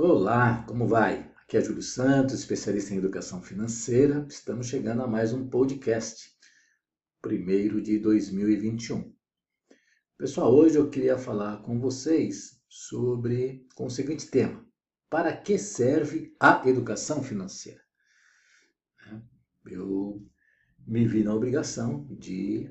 Olá, 0.00 0.62
como 0.68 0.86
vai? 0.86 1.28
Aqui 1.42 1.56
é 1.56 1.60
Júlio 1.60 1.82
Santos, 1.82 2.34
especialista 2.34 2.94
em 2.94 2.98
educação 2.98 3.42
financeira. 3.42 4.24
Estamos 4.30 4.68
chegando 4.68 5.02
a 5.02 5.08
mais 5.08 5.32
um 5.32 5.50
podcast, 5.50 6.30
primeiro 7.20 7.82
de 7.82 7.98
2021. 7.98 9.12
Pessoal, 10.16 10.54
hoje 10.54 10.78
eu 10.78 10.88
queria 10.88 11.18
falar 11.18 11.62
com 11.62 11.80
vocês 11.80 12.62
sobre 12.68 13.66
com 13.74 13.86
o 13.86 13.90
seguinte 13.90 14.30
tema: 14.30 14.64
para 15.10 15.36
que 15.36 15.58
serve 15.58 16.32
a 16.38 16.62
educação 16.68 17.20
financeira? 17.20 17.82
É, 19.04 19.20
eu 19.66 20.24
me 20.86 21.08
vi 21.08 21.24
na 21.24 21.34
obrigação 21.34 22.06
de 22.08 22.70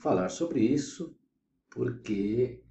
falar 0.00 0.28
sobre 0.28 0.58
isso 0.58 1.16
porque 1.70 2.63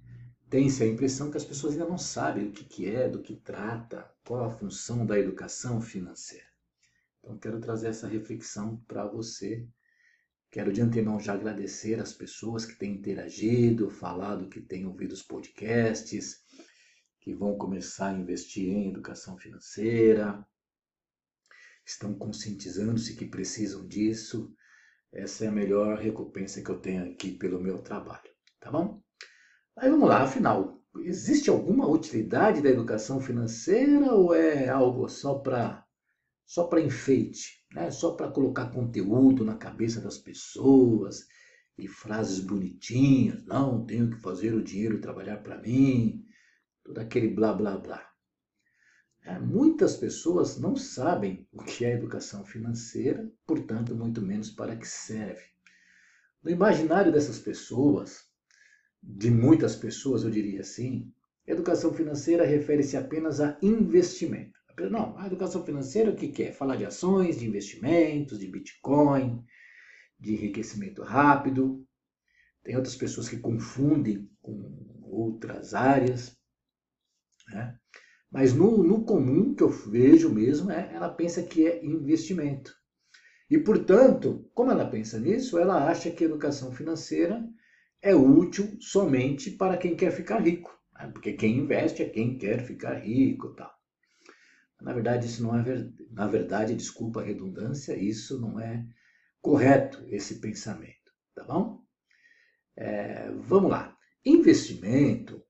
tem-se 0.48 0.82
a 0.82 0.86
impressão 0.86 1.30
que 1.30 1.36
as 1.36 1.44
pessoas 1.44 1.72
ainda 1.72 1.88
não 1.88 1.98
sabem 1.98 2.48
o 2.48 2.52
que, 2.52 2.64
que 2.64 2.88
é, 2.88 3.08
do 3.08 3.22
que 3.22 3.36
trata, 3.36 4.10
qual 4.24 4.44
a 4.44 4.50
função 4.50 5.04
da 5.04 5.18
educação 5.18 5.80
financeira. 5.80 6.46
Então, 7.20 7.38
quero 7.38 7.60
trazer 7.60 7.88
essa 7.88 8.06
reflexão 8.06 8.76
para 8.86 9.06
você. 9.06 9.66
Quero 10.50 10.72
de 10.72 10.80
antemão 10.80 11.18
já 11.18 11.34
agradecer 11.34 12.00
as 12.00 12.12
pessoas 12.12 12.64
que 12.64 12.76
têm 12.76 12.94
interagido, 12.94 13.90
falado 13.90 14.48
que 14.48 14.60
têm 14.60 14.86
ouvido 14.86 15.12
os 15.12 15.22
podcasts, 15.22 16.44
que 17.20 17.34
vão 17.34 17.56
começar 17.56 18.08
a 18.08 18.18
investir 18.18 18.68
em 18.68 18.90
educação 18.90 19.36
financeira, 19.38 20.46
estão 21.84 22.14
conscientizando-se 22.14 23.16
que 23.16 23.26
precisam 23.26 23.86
disso. 23.86 24.54
Essa 25.12 25.46
é 25.46 25.48
a 25.48 25.52
melhor 25.52 25.98
recompensa 25.98 26.62
que 26.62 26.70
eu 26.70 26.78
tenho 26.78 27.10
aqui 27.10 27.32
pelo 27.32 27.60
meu 27.60 27.78
trabalho, 27.82 28.30
tá 28.60 28.70
bom? 28.70 29.03
Aí 29.76 29.90
vamos 29.90 30.08
lá, 30.08 30.22
afinal, 30.22 30.80
existe 30.98 31.50
alguma 31.50 31.88
utilidade 31.88 32.62
da 32.62 32.70
educação 32.70 33.20
financeira 33.20 34.12
ou 34.12 34.32
é 34.32 34.68
algo 34.68 35.08
só 35.08 35.34
para 35.38 35.84
só 36.46 36.64
para 36.64 36.80
enfeite, 36.80 37.64
né? 37.72 37.90
só 37.90 38.12
para 38.12 38.30
colocar 38.30 38.70
conteúdo 38.70 39.44
na 39.44 39.56
cabeça 39.56 40.00
das 40.00 40.18
pessoas 40.18 41.26
e 41.76 41.88
frases 41.88 42.38
bonitinhas, 42.38 43.44
não, 43.46 43.84
tenho 43.84 44.10
que 44.10 44.20
fazer 44.20 44.54
o 44.54 44.62
dinheiro 44.62 45.00
trabalhar 45.00 45.38
para 45.38 45.58
mim, 45.58 46.24
todo 46.84 46.98
aquele 46.98 47.28
blá 47.28 47.52
blá 47.52 47.76
blá. 47.76 48.08
É, 49.24 49.38
muitas 49.38 49.96
pessoas 49.96 50.58
não 50.58 50.76
sabem 50.76 51.48
o 51.50 51.64
que 51.64 51.84
é 51.84 51.94
educação 51.94 52.44
financeira, 52.44 53.28
portanto, 53.46 53.96
muito 53.96 54.20
menos 54.20 54.50
para 54.50 54.76
que 54.76 54.86
serve. 54.86 55.42
No 56.42 56.50
imaginário 56.50 57.10
dessas 57.10 57.38
pessoas, 57.38 58.33
de 59.06 59.30
muitas 59.30 59.76
pessoas, 59.76 60.24
eu 60.24 60.30
diria 60.30 60.60
assim, 60.60 61.12
educação 61.46 61.92
financeira 61.92 62.44
refere-se 62.44 62.96
apenas 62.96 63.40
a 63.40 63.56
investimento. 63.62 64.58
Não, 64.90 65.16
a 65.18 65.26
educação 65.26 65.64
financeira 65.64 66.10
o 66.10 66.16
que 66.16 66.28
quer? 66.28 66.52
Falar 66.52 66.76
de 66.76 66.84
ações, 66.84 67.38
de 67.38 67.46
investimentos, 67.46 68.38
de 68.38 68.48
Bitcoin, 68.48 69.44
de 70.18 70.34
enriquecimento 70.34 71.02
rápido. 71.02 71.86
Tem 72.62 72.74
outras 72.74 72.96
pessoas 72.96 73.28
que 73.28 73.36
confundem 73.36 74.28
com 74.40 75.00
outras 75.02 75.74
áreas. 75.74 76.36
Né? 77.48 77.78
Mas 78.32 78.52
no, 78.52 78.82
no 78.82 79.04
comum 79.04 79.54
que 79.54 79.62
eu 79.62 79.68
vejo 79.68 80.28
mesmo, 80.28 80.72
é, 80.72 80.92
ela 80.92 81.08
pensa 81.08 81.42
que 81.42 81.68
é 81.68 81.84
investimento. 81.84 82.74
E, 83.48 83.58
portanto, 83.58 84.50
como 84.54 84.72
ela 84.72 84.90
pensa 84.90 85.20
nisso, 85.20 85.58
ela 85.58 85.88
acha 85.88 86.10
que 86.10 86.24
educação 86.24 86.72
financeira 86.72 87.46
é 88.04 88.14
útil 88.14 88.76
somente 88.80 89.50
para 89.50 89.78
quem 89.78 89.96
quer 89.96 90.12
ficar 90.12 90.38
rico. 90.38 90.78
Né? 90.94 91.10
Porque 91.10 91.32
quem 91.32 91.56
investe 91.56 92.02
é 92.02 92.08
quem 92.08 92.36
quer 92.36 92.60
ficar 92.60 92.96
rico 92.96 93.54
tal. 93.54 93.72
Na 94.82 94.92
verdade, 94.92 95.26
isso 95.26 95.42
não 95.42 95.56
é 95.58 95.62
verdade. 95.62 96.06
Na 96.10 96.26
verdade, 96.26 96.74
desculpa 96.74 97.22
a 97.22 97.24
redundância, 97.24 97.96
isso 97.96 98.38
não 98.38 98.60
é 98.60 98.86
correto, 99.40 100.04
esse 100.08 100.38
pensamento. 100.38 101.12
Tá 101.34 101.44
bom? 101.44 101.82
É, 102.76 103.30
vamos 103.30 103.70
lá. 103.70 103.96
Investimento, 104.24 105.42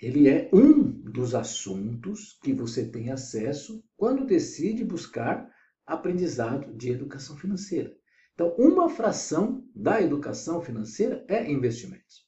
ele 0.00 0.28
é 0.28 0.48
um 0.52 0.82
dos 0.84 1.34
assuntos 1.34 2.38
que 2.40 2.52
você 2.52 2.88
tem 2.88 3.10
acesso 3.10 3.82
quando 3.96 4.24
decide 4.24 4.84
buscar 4.84 5.50
aprendizado 5.84 6.72
de 6.76 6.90
educação 6.90 7.36
financeira. 7.36 7.97
Então, 8.38 8.54
uma 8.56 8.88
fração 8.88 9.68
da 9.74 10.00
educação 10.00 10.62
financeira 10.62 11.24
é 11.26 11.50
investimentos. 11.50 12.24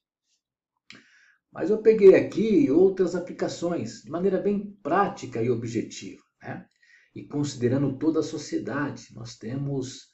Mas 1.53 1.71
eu 1.71 1.81
peguei 1.81 2.16
aqui 2.16 2.69
outras 2.69 3.15
aplicações 3.15 4.03
de 4.03 4.10
maneira 4.10 4.43
bem 4.43 4.76
prática 4.82 5.41
e 5.41 5.48
objetiva. 5.48 6.21
Né? 6.43 6.66
E 7.15 7.28
considerando 7.28 7.97
toda 7.97 8.19
a 8.19 8.25
sociedade, 8.25 9.15
nós 9.15 9.38
temos 9.38 10.09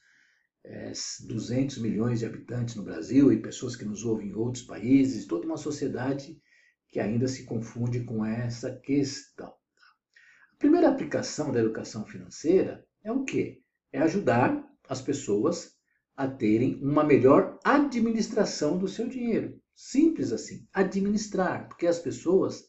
é, 0.66 0.92
200 1.26 1.78
milhões 1.78 2.18
de 2.18 2.26
habitantes 2.26 2.74
no 2.74 2.84
Brasil 2.84 3.32
e 3.32 3.40
pessoas 3.40 3.74
que 3.74 3.86
nos 3.86 4.04
ouvem 4.04 4.28
em 4.28 4.34
outros 4.34 4.64
países, 4.64 5.26
toda 5.26 5.46
uma 5.46 5.56
sociedade 5.56 6.38
que 6.90 7.00
ainda 7.00 7.26
se 7.26 7.46
confunde 7.46 8.04
com 8.04 8.22
essa 8.22 8.70
questão. 8.80 9.48
A 9.48 10.56
primeira 10.58 10.90
aplicação 10.90 11.50
da 11.50 11.60
educação 11.60 12.04
financeira 12.04 12.86
é 13.02 13.10
o 13.10 13.24
quê? 13.24 13.62
É 13.90 14.00
ajudar 14.00 14.62
as 14.90 15.00
pessoas 15.00 15.74
a 16.16 16.26
terem 16.26 16.78
uma 16.82 17.04
melhor 17.04 17.58
administração 17.62 18.78
do 18.78 18.88
seu 18.88 19.06
dinheiro. 19.06 19.60
Simples 19.74 20.32
assim, 20.32 20.66
administrar, 20.72 21.68
porque 21.68 21.86
as 21.86 21.98
pessoas 21.98 22.64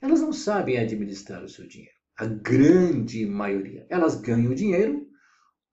elas 0.00 0.20
não 0.20 0.32
sabem 0.32 0.78
administrar 0.78 1.44
o 1.44 1.48
seu 1.48 1.66
dinheiro. 1.66 1.94
A 2.16 2.26
grande 2.26 3.26
maioria, 3.26 3.86
elas 3.90 4.18
ganham 4.20 4.54
dinheiro, 4.54 5.06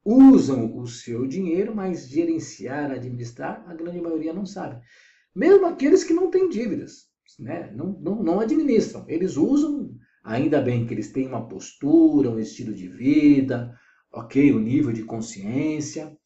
usam 0.03 0.75
o 0.77 0.87
seu 0.87 1.27
dinheiro, 1.27 1.75
mas 1.75 2.07
gerenciar, 2.07 2.91
administrar, 2.91 3.63
a 3.67 3.73
grande 3.73 4.01
maioria 4.01 4.33
não 4.33 4.45
sabe. 4.45 4.81
Mesmo 5.35 5.65
aqueles 5.65 6.03
que 6.03 6.13
não 6.13 6.31
têm 6.31 6.49
dívidas, 6.49 7.07
né? 7.39 7.71
não, 7.75 7.91
não, 7.99 8.23
não 8.23 8.39
administram. 8.39 9.05
Eles 9.07 9.37
usam, 9.37 9.95
ainda 10.23 10.61
bem 10.61 10.85
que 10.85 10.93
eles 10.93 11.11
têm 11.11 11.27
uma 11.27 11.47
postura, 11.47 12.29
um 12.29 12.39
estilo 12.39 12.73
de 12.73 12.87
vida, 12.87 13.77
ok, 14.11 14.51
o 14.51 14.57
um 14.57 14.59
nível 14.59 14.91
de 14.91 15.03
consciência, 15.03 16.17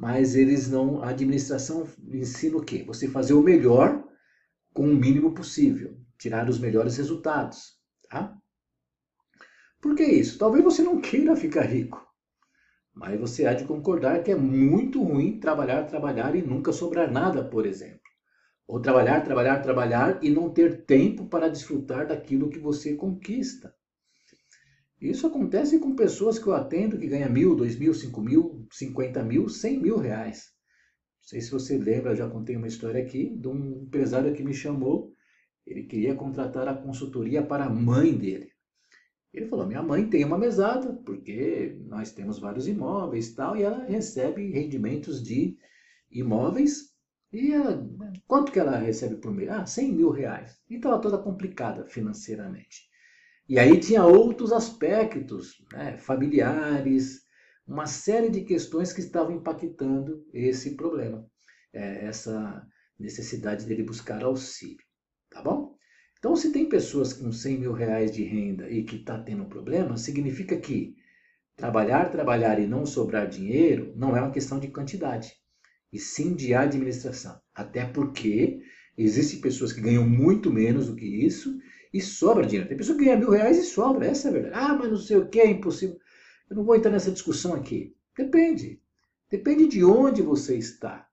mas 0.00 0.34
eles 0.34 0.70
não. 0.70 1.02
A 1.02 1.10
administração 1.10 1.86
ensina 2.08 2.56
o 2.56 2.64
quê? 2.64 2.82
Você 2.86 3.06
fazer 3.06 3.34
o 3.34 3.42
melhor 3.42 4.02
com 4.72 4.84
o 4.84 4.96
mínimo 4.96 5.34
possível, 5.34 5.94
tirar 6.18 6.48
os 6.48 6.58
melhores 6.58 6.96
resultados. 6.96 7.78
Tá? 8.08 8.34
Por 9.78 9.94
que 9.94 10.02
isso? 10.02 10.38
Talvez 10.38 10.64
você 10.64 10.82
não 10.82 11.02
queira 11.02 11.36
ficar 11.36 11.66
rico, 11.66 12.02
mas 12.94 13.20
você 13.20 13.44
há 13.44 13.52
de 13.52 13.64
concordar 13.64 14.22
que 14.22 14.30
é 14.30 14.34
muito 14.34 15.02
ruim 15.02 15.38
trabalhar, 15.38 15.84
trabalhar 15.84 16.34
e 16.34 16.40
nunca 16.40 16.72
sobrar 16.72 17.12
nada, 17.12 17.44
por 17.44 17.66
exemplo. 17.66 18.00
Ou 18.66 18.80
trabalhar, 18.80 19.20
trabalhar, 19.20 19.60
trabalhar 19.60 20.18
e 20.22 20.30
não 20.30 20.48
ter 20.48 20.86
tempo 20.86 21.26
para 21.26 21.50
desfrutar 21.50 22.06
daquilo 22.06 22.48
que 22.48 22.58
você 22.58 22.94
conquista. 22.94 23.74
Isso 25.00 25.26
acontece 25.26 25.78
com 25.78 25.96
pessoas 25.96 26.38
que 26.38 26.46
eu 26.46 26.52
atendo 26.52 26.98
que 26.98 27.06
ganham 27.06 27.32
mil, 27.32 27.56
dois 27.56 27.76
mil, 27.78 27.94
cinco 27.94 28.20
mil, 28.20 28.66
cinquenta 28.70 29.22
mil, 29.22 29.48
cem 29.48 29.80
mil 29.80 29.96
reais. 29.96 30.52
Não 31.22 31.28
sei 31.28 31.40
se 31.40 31.50
você 31.50 31.78
lembra, 31.78 32.14
já 32.14 32.28
contei 32.28 32.54
uma 32.56 32.66
história 32.66 33.02
aqui 33.02 33.34
de 33.34 33.48
um 33.48 33.82
empresário 33.84 34.34
que 34.34 34.44
me 34.44 34.52
chamou. 34.52 35.14
Ele 35.66 35.84
queria 35.84 36.14
contratar 36.14 36.68
a 36.68 36.74
consultoria 36.74 37.42
para 37.42 37.64
a 37.64 37.70
mãe 37.70 38.16
dele. 38.16 38.50
Ele 39.32 39.46
falou: 39.46 39.66
minha 39.66 39.82
mãe 39.82 40.08
tem 40.10 40.24
uma 40.24 40.36
mesada, 40.36 40.92
porque 40.92 41.78
nós 41.86 42.12
temos 42.12 42.38
vários 42.38 42.68
imóveis 42.68 43.28
e 43.28 43.34
tal, 43.36 43.56
e 43.56 43.62
ela 43.62 43.84
recebe 43.84 44.50
rendimentos 44.50 45.22
de 45.22 45.56
imóveis. 46.10 46.90
E 47.32 47.52
ela, 47.52 47.88
quanto 48.26 48.52
que 48.52 48.58
ela 48.58 48.76
recebe 48.76 49.16
por 49.16 49.32
mês? 49.32 49.48
Ah, 49.48 49.64
100 49.64 49.92
mil 49.92 50.10
reais. 50.10 50.58
E 50.68 50.74
estava 50.76 51.00
toda 51.00 51.16
complicada 51.16 51.86
financeiramente. 51.86 52.89
E 53.50 53.58
aí 53.58 53.80
tinha 53.80 54.04
outros 54.04 54.52
aspectos 54.52 55.60
né, 55.72 55.98
familiares, 55.98 57.22
uma 57.66 57.84
série 57.84 58.30
de 58.30 58.42
questões 58.42 58.92
que 58.92 59.00
estavam 59.00 59.34
impactando 59.34 60.24
esse 60.32 60.76
problema, 60.76 61.28
é, 61.72 62.04
essa 62.04 62.64
necessidade 62.96 63.66
dele 63.66 63.82
buscar 63.82 64.22
auxílio, 64.22 64.84
tá 65.28 65.42
bom? 65.42 65.74
Então, 66.16 66.36
se 66.36 66.52
tem 66.52 66.68
pessoas 66.68 67.12
com 67.12 67.32
100 67.32 67.58
mil 67.58 67.72
reais 67.72 68.12
de 68.12 68.22
renda 68.22 68.70
e 68.70 68.84
que 68.84 68.94
está 68.94 69.20
tendo 69.20 69.42
um 69.42 69.48
problema, 69.48 69.96
significa 69.96 70.56
que 70.56 70.94
trabalhar, 71.56 72.08
trabalhar 72.08 72.60
e 72.60 72.68
não 72.68 72.86
sobrar 72.86 73.28
dinheiro 73.28 73.92
não 73.96 74.16
é 74.16 74.20
uma 74.20 74.30
questão 74.30 74.60
de 74.60 74.68
quantidade, 74.68 75.32
e 75.92 75.98
sim 75.98 76.36
de 76.36 76.54
administração. 76.54 77.40
Até 77.52 77.84
porque 77.84 78.60
existem 78.96 79.40
pessoas 79.40 79.72
que 79.72 79.80
ganham 79.80 80.08
muito 80.08 80.52
menos 80.52 80.86
do 80.86 80.94
que 80.94 81.04
isso 81.04 81.58
e 81.92 82.00
sobra 82.00 82.46
dinheiro. 82.46 82.68
Tem 82.68 82.76
pessoa 82.76 82.96
que 82.96 83.04
ganha 83.04 83.16
mil 83.16 83.30
reais 83.30 83.58
e 83.58 83.62
sobra, 83.62 84.06
essa 84.06 84.28
é 84.28 84.30
a 84.30 84.32
verdade. 84.32 84.54
Ah, 84.56 84.74
mas 84.74 84.90
não 84.90 84.96
sei 84.96 85.16
o 85.16 85.28
que, 85.28 85.40
é 85.40 85.50
impossível. 85.50 85.98
Eu 86.48 86.56
não 86.56 86.64
vou 86.64 86.76
entrar 86.76 86.90
nessa 86.90 87.10
discussão 87.10 87.54
aqui. 87.54 87.96
Depende. 88.16 88.80
Depende 89.30 89.66
de 89.66 89.84
onde 89.84 90.22
você 90.22 90.56
está. 90.56 91.08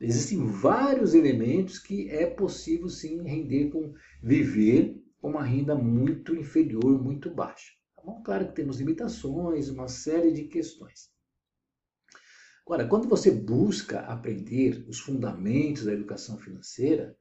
Existem 0.00 0.46
vários 0.46 1.14
elementos 1.14 1.78
que 1.78 2.08
é 2.08 2.24
possível 2.24 2.88
sim 2.88 3.22
render 3.22 3.68
com 3.70 3.94
viver 4.22 4.98
com 5.20 5.28
uma 5.28 5.44
renda 5.44 5.74
muito 5.74 6.34
inferior, 6.34 7.02
muito 7.02 7.30
baixa. 7.34 7.72
Tá 7.94 8.02
bom? 8.02 8.22
Claro 8.22 8.48
que 8.48 8.54
temos 8.54 8.78
limitações, 8.78 9.68
uma 9.68 9.88
série 9.88 10.32
de 10.32 10.44
questões. 10.44 11.10
Agora, 12.64 12.86
quando 12.86 13.08
você 13.08 13.30
busca 13.30 14.00
aprender 14.00 14.86
os 14.88 15.00
fundamentos 15.00 15.84
da 15.84 15.92
educação 15.92 16.38
financeira, 16.38 17.18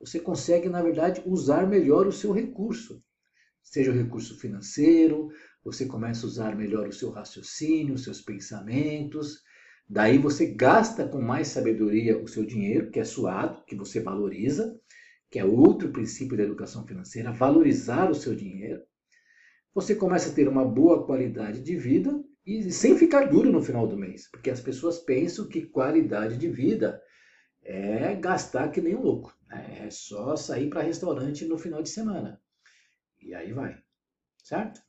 você 0.00 0.18
consegue, 0.18 0.68
na 0.68 0.82
verdade, 0.82 1.22
usar 1.26 1.68
melhor 1.68 2.06
o 2.06 2.12
seu 2.12 2.32
recurso. 2.32 3.04
Seja 3.62 3.90
o 3.90 3.94
recurso 3.94 4.40
financeiro, 4.40 5.28
você 5.62 5.84
começa 5.84 6.24
a 6.24 6.28
usar 6.28 6.56
melhor 6.56 6.88
o 6.88 6.92
seu 6.92 7.10
raciocínio, 7.10 7.94
os 7.94 8.02
seus 8.02 8.20
pensamentos. 8.22 9.42
Daí 9.86 10.16
você 10.16 10.46
gasta 10.46 11.06
com 11.06 11.20
mais 11.20 11.48
sabedoria 11.48 12.18
o 12.18 12.26
seu 12.26 12.46
dinheiro, 12.46 12.90
que 12.90 12.98
é 12.98 13.04
suado, 13.04 13.62
que 13.66 13.76
você 13.76 14.00
valoriza, 14.00 14.80
que 15.30 15.38
é 15.38 15.44
outro 15.44 15.92
princípio 15.92 16.36
da 16.36 16.44
educação 16.44 16.86
financeira, 16.86 17.30
valorizar 17.30 18.10
o 18.10 18.14
seu 18.14 18.34
dinheiro. 18.34 18.80
Você 19.74 19.94
começa 19.94 20.30
a 20.30 20.32
ter 20.32 20.48
uma 20.48 20.64
boa 20.64 21.04
qualidade 21.04 21.60
de 21.60 21.76
vida 21.76 22.24
e 22.46 22.72
sem 22.72 22.96
ficar 22.96 23.26
duro 23.26 23.52
no 23.52 23.62
final 23.62 23.86
do 23.86 23.96
mês, 23.96 24.28
porque 24.30 24.50
as 24.50 24.60
pessoas 24.60 24.98
pensam 24.98 25.46
que 25.46 25.66
qualidade 25.66 26.38
de 26.38 26.48
vida 26.48 27.00
é 27.62 28.14
gastar 28.14 28.70
que 28.70 28.80
nem 28.80 28.96
um 28.96 29.02
louco, 29.02 29.36
né? 29.48 29.84
é 29.86 29.90
só 29.90 30.36
sair 30.36 30.68
para 30.68 30.82
restaurante 30.82 31.44
no 31.44 31.58
final 31.58 31.82
de 31.82 31.88
semana. 31.88 32.40
E 33.20 33.34
aí 33.34 33.52
vai, 33.52 33.78
certo? 34.42 34.80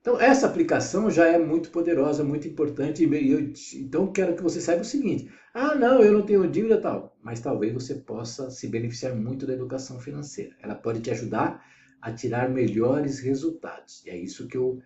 Então, 0.00 0.18
essa 0.18 0.46
aplicação 0.46 1.10
já 1.10 1.26
é 1.26 1.38
muito 1.38 1.70
poderosa, 1.70 2.24
muito 2.24 2.48
importante. 2.48 3.04
Eu, 3.04 3.52
então, 3.74 4.10
quero 4.10 4.34
que 4.34 4.42
você 4.42 4.58
saiba 4.58 4.80
o 4.80 4.84
seguinte: 4.84 5.30
ah, 5.52 5.74
não, 5.74 6.02
eu 6.02 6.12
não 6.12 6.22
tenho 6.22 6.50
dívida 6.50 6.80
tal. 6.80 7.18
Mas 7.22 7.40
talvez 7.40 7.74
você 7.74 7.96
possa 7.96 8.50
se 8.50 8.66
beneficiar 8.66 9.14
muito 9.14 9.46
da 9.46 9.52
educação 9.52 10.00
financeira. 10.00 10.56
Ela 10.62 10.74
pode 10.74 11.00
te 11.00 11.10
ajudar 11.10 11.62
a 12.00 12.10
tirar 12.12 12.48
melhores 12.48 13.20
resultados. 13.20 14.02
E 14.06 14.10
é 14.10 14.16
isso 14.16 14.48
que 14.48 14.56
eu, 14.56 14.80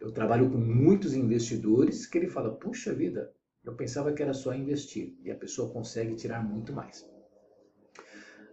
eu 0.00 0.12
trabalho 0.12 0.48
com 0.48 0.58
muitos 0.58 1.14
investidores 1.14 2.06
que 2.06 2.18
ele 2.18 2.28
fala: 2.28 2.54
puxa 2.54 2.94
vida, 2.94 3.32
eu 3.64 3.74
pensava 3.74 4.12
que 4.12 4.22
era 4.22 4.34
só 4.34 4.54
investir. 4.54 5.16
E 5.22 5.30
a 5.30 5.34
pessoa 5.34 5.72
consegue 5.72 6.14
tirar 6.14 6.42
muito 6.42 6.72
mais. 6.72 7.08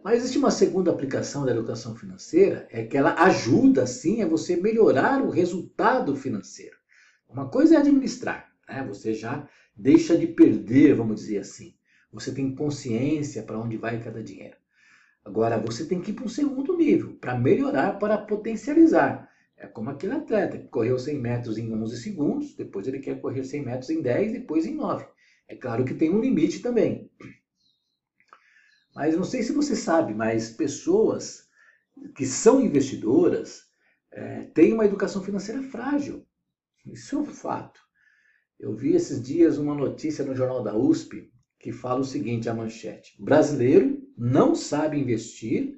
Mas 0.04 0.20
existe 0.20 0.38
uma 0.38 0.52
segunda 0.52 0.92
aplicação 0.92 1.46
da 1.46 1.52
educação 1.52 1.96
financeira, 1.96 2.68
é 2.72 2.86
que 2.86 2.96
ela 2.96 3.14
ajuda, 3.24 3.86
sim, 3.86 4.22
a 4.22 4.28
você 4.28 4.56
melhorar 4.56 5.22
o 5.22 5.30
resultado 5.30 6.16
financeiro. 6.16 6.78
Uma 7.28 7.50
coisa 7.50 7.76
é 7.76 7.78
administrar, 7.78 8.50
né? 8.70 8.86
você 8.88 9.14
já 9.14 9.48
deixa 9.76 10.18
de 10.18 10.28
perder, 10.28 10.96
vamos 10.96 11.22
dizer 11.22 11.40
assim. 11.40 11.76
Você 12.12 12.32
tem 12.32 12.56
consciência 12.56 13.44
para 13.44 13.60
onde 13.60 13.76
vai 13.76 14.02
cada 14.02 14.24
dinheiro. 14.24 14.56
Agora, 15.26 15.60
você 15.60 15.84
tem 15.84 16.00
que 16.00 16.12
ir 16.12 16.14
para 16.14 16.24
um 16.24 16.30
segundo 16.30 16.78
nível, 16.78 17.18
para 17.20 17.38
melhorar, 17.38 18.00
para 18.00 18.18
potencializar. 18.18 19.30
É 19.58 19.66
como 19.66 19.90
aquele 19.90 20.14
atleta 20.14 20.58
que 20.58 20.68
correu 20.68 21.00
100 21.00 21.20
metros 21.20 21.58
em 21.58 21.74
11 21.74 21.98
segundos, 21.98 22.56
depois 22.56 22.88
ele 22.88 23.00
quer 23.00 23.20
correr 23.20 23.44
100 23.44 23.66
metros 23.66 23.90
em 23.90 24.02
10, 24.02 24.32
depois 24.34 24.66
em 24.66 24.76
9. 24.76 25.06
É 25.48 25.56
claro 25.56 25.84
que 25.84 25.96
tem 25.96 26.12
um 26.12 26.22
limite 26.22 26.60
também. 26.60 27.10
Mas 28.94 29.16
não 29.16 29.24
sei 29.24 29.42
se 29.42 29.52
você 29.52 29.76
sabe, 29.76 30.14
mas 30.14 30.52
pessoas 30.52 31.48
que 32.16 32.26
são 32.26 32.62
investidoras 32.62 33.64
é, 34.12 34.44
têm 34.46 34.74
uma 34.74 34.86
educação 34.86 35.24
financeira 35.24 35.64
frágil. 35.64 36.26
Isso 36.86 37.16
é 37.16 37.20
um 37.20 37.26
fato. 37.26 37.80
Eu 38.60 38.76
vi 38.76 38.94
esses 38.94 39.22
dias 39.22 39.58
uma 39.58 39.76
notícia 39.76 40.24
no 40.24 40.36
jornal 40.36 40.64
da 40.64 40.76
USP 40.76 41.32
que 41.60 41.72
fala 41.72 42.02
o 42.02 42.06
seguinte, 42.06 42.50
a 42.50 42.54
manchete. 42.54 43.16
Brasileiro 43.22 44.08
não 44.18 44.56
sabe 44.56 45.00
investir 45.00 45.78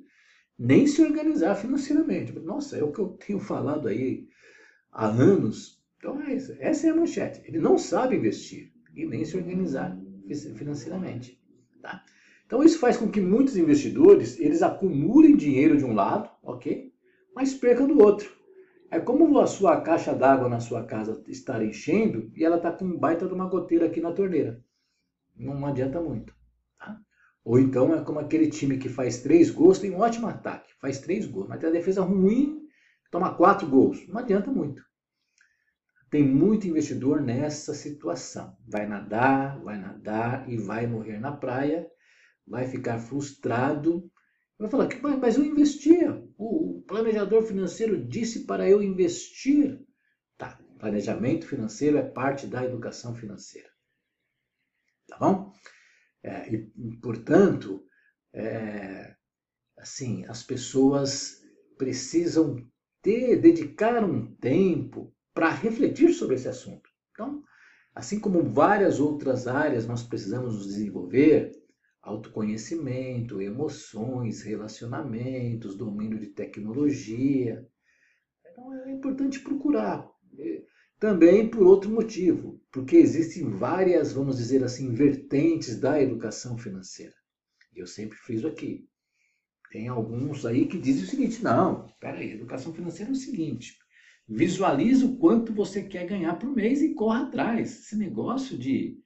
nem 0.60 0.86
se 0.86 1.02
organizar 1.02 1.56
financeiramente. 1.56 2.38
Nossa, 2.40 2.78
é 2.78 2.84
o 2.84 2.92
que 2.92 3.00
eu 3.00 3.08
tenho 3.26 3.40
falado 3.40 3.88
aí 3.88 4.28
há 4.92 5.08
anos. 5.08 5.82
Então, 5.98 6.22
é 6.22 6.34
essa 6.34 6.88
é 6.88 6.90
a 6.90 6.96
manchete. 6.96 7.42
Ele 7.46 7.60
não 7.60 7.78
sabe 7.78 8.18
investir 8.18 8.74
e 8.94 9.06
nem 9.06 9.24
se 9.24 9.38
organizar 9.38 9.98
financeiramente. 10.56 11.42
Tá? 11.82 12.04
Então 12.46 12.64
isso 12.64 12.80
faz 12.80 12.98
com 12.98 13.10
que 13.10 13.22
muitos 13.22 13.56
investidores 13.56 14.40
eles 14.40 14.62
acumulem 14.62 15.36
dinheiro 15.36 15.78
de 15.78 15.86
um 15.86 15.94
lado, 15.94 16.30
ok? 16.44 16.92
Mas 17.34 17.54
percam 17.54 17.88
do 17.88 18.02
outro. 18.02 18.38
É 18.92 19.00
como 19.00 19.40
a 19.40 19.46
sua 19.46 19.80
caixa 19.82 20.14
d'água 20.14 20.50
na 20.50 20.60
sua 20.60 20.84
casa 20.84 21.24
estar 21.28 21.64
enchendo 21.64 22.32
e 22.36 22.44
ela 22.44 22.58
está 22.58 22.72
com 22.72 22.86
um 22.86 22.98
baita 22.98 23.28
de 23.28 23.34
uma 23.34 23.48
goteira 23.48 23.86
aqui 23.86 24.02
na 24.02 24.12
torneira. 24.12 24.64
Não 25.38 25.64
adianta 25.66 26.02
muito. 26.02 26.39
Ou 27.50 27.60
então 27.60 27.96
é 27.96 28.04
como 28.04 28.20
aquele 28.20 28.50
time 28.50 28.78
que 28.78 28.88
faz 28.88 29.22
três 29.22 29.50
gols, 29.50 29.80
tem 29.80 29.92
um 29.92 30.00
ótimo 30.00 30.28
ataque, 30.28 30.72
faz 30.80 31.00
três 31.00 31.26
gols, 31.26 31.48
mas 31.48 31.60
tem 31.60 31.70
a 31.70 31.74
defesa 31.74 32.02
ruim, 32.04 32.62
toma 33.10 33.34
quatro 33.36 33.68
gols. 33.68 34.08
Não 34.08 34.20
adianta 34.20 34.52
muito. 34.52 34.84
Tem 36.12 36.24
muito 36.24 36.68
investidor 36.68 37.22
nessa 37.22 37.74
situação. 37.74 38.56
Vai 38.68 38.88
nadar, 38.88 39.60
vai 39.64 39.80
nadar 39.80 40.48
e 40.48 40.58
vai 40.58 40.86
morrer 40.86 41.20
na 41.20 41.32
praia 41.32 41.90
vai 42.50 42.68
ficar 42.68 42.98
frustrado, 43.00 44.12
vai 44.58 44.70
falar, 44.70 44.90
mas 45.22 45.38
eu 45.38 45.46
investia, 45.46 46.22
o 46.38 46.84
planejador 46.88 47.44
financeiro 47.44 48.04
disse 48.08 48.46
para 48.46 48.68
eu 48.68 48.82
investir. 48.82 49.80
Tá, 50.38 50.60
planejamento 50.80 51.46
financeiro 51.46 51.98
é 51.98 52.02
parte 52.02 52.48
da 52.48 52.66
educação 52.66 53.14
financeira. 53.16 53.70
Tá 55.08 55.18
bom? 55.18 55.54
É, 56.24 56.54
e, 56.54 56.58
portanto, 57.02 57.84
é, 58.34 59.16
assim, 59.78 60.26
as 60.26 60.44
pessoas 60.44 61.42
precisam 61.78 62.58
ter, 63.02 63.38
dedicar 63.38 64.04
um 64.04 64.36
tempo 64.36 65.14
para 65.34 65.50
refletir 65.50 66.14
sobre 66.14 66.36
esse 66.36 66.48
assunto. 66.48 66.90
Então, 67.12 67.42
assim 67.96 68.20
como 68.20 68.44
várias 68.44 69.00
outras 69.00 69.48
áreas 69.48 69.88
nós 69.88 70.04
precisamos 70.04 70.56
nos 70.56 70.68
desenvolver, 70.68 71.52
autoconhecimento, 72.02 73.42
emoções, 73.42 74.42
relacionamentos, 74.42 75.76
domínio 75.76 76.20
de 76.20 76.28
tecnologia. 76.28 77.66
Então 78.52 78.74
é 78.86 78.92
importante 78.92 79.40
procurar. 79.40 80.10
Também 81.00 81.48
por 81.48 81.64
outro 81.64 81.90
motivo, 81.90 82.62
porque 82.72 82.98
existem 82.98 83.50
várias, 83.50 84.12
vamos 84.12 84.38
dizer 84.38 84.64
assim, 84.64 84.94
vertentes 84.94 85.80
da 85.80 86.02
educação 86.02 86.58
financeira. 86.58 87.14
Eu 87.74 87.88
sempre 87.88 88.18
friso 88.18 88.48
aqui. 88.48 88.86
Tem 89.72 89.88
alguns 89.88 90.46
aí 90.46 90.66
que 90.66 90.78
dizem 90.78 91.04
o 91.04 91.08
seguinte: 91.08 91.44
não, 91.44 91.88
peraí, 92.00 92.34
educação 92.34 92.74
financeira 92.74 93.12
é 93.12 93.14
o 93.14 93.16
seguinte. 93.16 93.78
Visualize 94.28 95.06
o 95.06 95.16
quanto 95.18 95.54
você 95.54 95.84
quer 95.84 96.06
ganhar 96.06 96.36
por 96.36 96.54
mês 96.54 96.82
e 96.82 96.94
corra 96.94 97.24
atrás. 97.24 97.80
Esse 97.80 97.96
negócio 97.96 98.58
de 98.58 98.98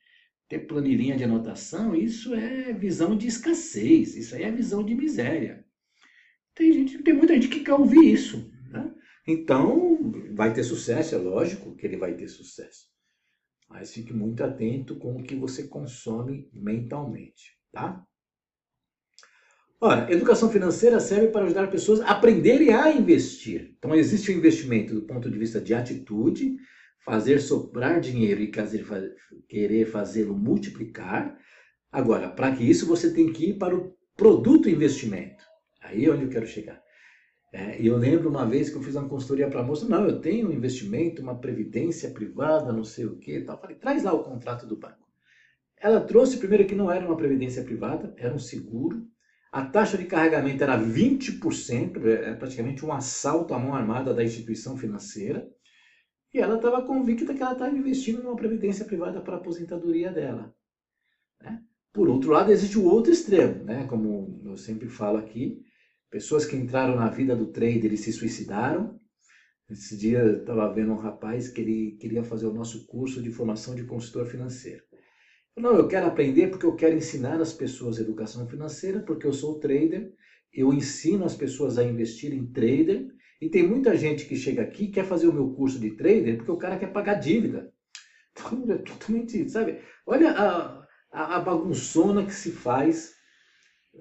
ter 0.49 0.59
planilhinha 0.67 1.15
de 1.15 1.23
anotação, 1.23 1.95
isso 1.95 2.33
é 2.33 2.73
visão 2.73 3.15
de 3.15 3.27
escassez, 3.27 4.15
isso 4.15 4.35
aí 4.35 4.43
é 4.43 4.51
visão 4.51 4.83
de 4.83 4.95
miséria. 4.95 5.65
Tem, 6.55 6.71
gente, 6.73 7.03
tem 7.03 7.13
muita 7.13 7.33
gente 7.35 7.49
que 7.49 7.61
quer 7.61 7.73
ouvir 7.73 8.13
isso. 8.13 8.51
Né? 8.69 8.91
Então, 9.27 9.92
vai 10.33 10.53
ter 10.53 10.63
sucesso, 10.63 11.15
é 11.15 11.17
lógico 11.17 11.75
que 11.75 11.85
ele 11.85 11.97
vai 11.97 12.13
ter 12.15 12.27
sucesso. 12.27 12.91
Mas 13.69 13.93
fique 13.93 14.13
muito 14.13 14.43
atento 14.43 14.97
com 14.97 15.15
o 15.15 15.23
que 15.23 15.35
você 15.35 15.63
consome 15.67 16.49
mentalmente, 16.53 17.57
tá? 17.71 18.05
Ora, 19.79 20.11
educação 20.11 20.49
financeira 20.49 20.99
serve 20.99 21.27
para 21.27 21.45
ajudar 21.45 21.69
pessoas 21.69 21.99
a 22.01 22.11
aprenderem 22.11 22.73
a 22.73 22.89
investir. 22.91 23.75
Então, 23.77 23.93
existe 23.93 24.31
o 24.31 24.35
investimento 24.35 24.93
do 24.93 25.01
ponto 25.01 25.29
de 25.29 25.37
vista 25.37 25.59
de 25.59 25.73
atitude, 25.73 26.55
fazer 27.03 27.39
soprar 27.39 27.99
dinheiro 27.99 28.41
e 28.41 28.51
querer 29.47 29.85
fazê-lo 29.85 30.37
multiplicar. 30.37 31.37
Agora, 31.91 32.29
para 32.29 32.55
que 32.55 32.63
isso 32.63 32.85
você 32.85 33.13
tem 33.13 33.31
que 33.33 33.49
ir 33.49 33.57
para 33.57 33.75
o 33.75 33.93
produto 34.15 34.69
investimento. 34.69 35.43
Aí 35.81 36.05
é 36.05 36.11
onde 36.11 36.23
eu 36.23 36.29
quero 36.29 36.47
chegar. 36.47 36.82
É, 37.55 37.79
eu 37.79 37.95
lembro 37.97 38.29
uma 38.29 38.47
vez 38.47 38.71
que 38.71 38.75
eu 38.75 38.81
fiz 38.81 38.95
uma 38.95 39.07
consultoria 39.07 39.47
para 39.47 39.59
a 39.59 39.63
moça, 39.63 39.87
não, 39.87 40.07
eu 40.07 40.19
tenho 40.19 40.49
um 40.49 40.51
investimento, 40.51 41.21
uma 41.21 41.37
previdência 41.37 42.09
privada, 42.09 42.73
não 42.73 42.83
sei 42.83 43.05
o 43.05 43.15
que, 43.17 43.41
tal. 43.41 43.61
Falei, 43.61 43.75
traz 43.75 44.03
lá 44.03 44.11
o 44.11 44.23
contrato 44.23 44.65
do 44.65 44.75
banco. 44.75 45.07
Ela 45.79 46.01
trouxe 46.01 46.37
primeiro 46.37 46.65
que 46.65 46.73
não 46.73 46.91
era 46.91 47.05
uma 47.05 47.15
previdência 47.15 47.63
privada, 47.63 48.11
era 48.17 48.33
um 48.33 48.39
seguro. 48.39 49.07
A 49.51 49.63
taxa 49.63 49.99
de 49.99 50.05
carregamento 50.05 50.63
era 50.63 50.79
20%, 50.79 52.03
é, 52.03 52.31
é 52.31 52.33
praticamente 52.33 52.83
um 52.83 52.91
assalto 52.91 53.53
à 53.53 53.59
mão 53.59 53.75
armada 53.75 54.15
da 54.15 54.23
instituição 54.23 54.75
financeira. 54.75 55.47
E 56.33 56.39
ela 56.39 56.55
estava 56.55 56.81
convicta 56.81 57.35
que 57.35 57.43
ela 57.43 57.53
estava 57.53 57.77
investindo 57.77 58.23
numa 58.23 58.35
previdência 58.35 58.83
privada 58.83 59.21
para 59.21 59.35
a 59.35 59.37
aposentadoria 59.37 60.11
dela. 60.11 60.51
Né? 61.39 61.61
Por 61.93 62.09
outro 62.09 62.31
lado, 62.31 62.51
existe 62.51 62.79
o 62.79 62.85
outro 62.85 63.11
extremo, 63.11 63.63
né? 63.63 63.85
como 63.85 64.41
eu 64.43 64.57
sempre 64.57 64.89
falo 64.89 65.19
aqui, 65.19 65.61
pessoas 66.13 66.45
que 66.45 66.55
entraram 66.55 66.95
na 66.95 67.09
vida 67.09 67.35
do 67.35 67.47
trader 67.47 67.91
e 67.91 67.97
se 67.97 68.13
suicidaram. 68.13 68.99
Esse 69.67 69.97
dia 69.97 70.19
eu 70.19 70.41
estava 70.41 70.71
vendo 70.71 70.91
um 70.91 70.97
rapaz 70.97 71.47
que 71.47 71.59
ele 71.59 71.97
queria 71.99 72.23
fazer 72.23 72.45
o 72.45 72.53
nosso 72.53 72.85
curso 72.85 73.19
de 73.19 73.31
formação 73.31 73.73
de 73.73 73.83
consultor 73.83 74.27
financeiro. 74.27 74.83
Não, 75.57 75.75
eu 75.75 75.87
quero 75.87 76.05
aprender 76.05 76.51
porque 76.51 76.67
eu 76.67 76.75
quero 76.75 76.95
ensinar 76.95 77.41
as 77.41 77.51
pessoas 77.51 77.97
educação 77.97 78.47
financeira, 78.47 78.99
porque 78.99 79.25
eu 79.25 79.33
sou 79.33 79.59
trader 79.59 80.13
eu 80.53 80.71
ensino 80.71 81.25
as 81.25 81.35
pessoas 81.35 81.79
a 81.79 81.83
investir 81.83 82.31
em 82.31 82.45
trader 82.45 83.07
e 83.41 83.49
tem 83.49 83.67
muita 83.67 83.97
gente 83.97 84.25
que 84.25 84.35
chega 84.35 84.61
aqui 84.61 84.89
quer 84.89 85.03
fazer 85.03 85.27
o 85.27 85.33
meu 85.33 85.49
curso 85.49 85.79
de 85.79 85.89
trader 85.91 86.37
porque 86.37 86.51
o 86.51 86.57
cara 86.57 86.77
quer 86.77 86.93
pagar 86.93 87.15
dívida. 87.15 87.73
Então 88.35 88.65
é 88.71 88.77
totalmente, 88.77 89.49
sabe? 89.49 89.79
Olha 90.07 90.31
a, 90.31 90.87
a, 91.11 91.35
a 91.35 91.39
bagunçona 91.39 92.25
que 92.25 92.33
se 92.33 92.51
faz 92.51 93.13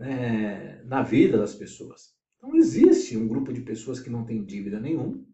é, 0.01 0.83
na 0.85 1.03
vida 1.03 1.39
das 1.39 1.55
pessoas. 1.55 2.15
Então 2.37 2.57
existe 2.57 3.17
um 3.17 3.29
grupo 3.29 3.53
de 3.53 3.61
pessoas 3.61 4.01
que 4.01 4.11
não 4.11 4.25
tem 4.25 4.45
dívida 4.45 4.81
nenhuma 4.81 5.25